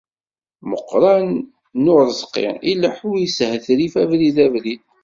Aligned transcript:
Muqran 0.69 1.29
n 1.81 1.83
Uṛezqi 1.95 2.47
ileḥḥu 2.71 3.11
yeshetrif 3.17 3.93
abrid 4.03 4.37
abrid. 4.45 4.81